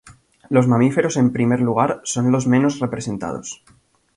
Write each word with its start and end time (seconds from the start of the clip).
Los 0.49 0.67
mamíferos 0.67 1.15
en 1.15 1.31
primer 1.31 1.61
lugar, 1.61 2.01
son 2.05 2.31
los 2.31 2.47
menos 2.47 2.79
representados. 2.79 3.63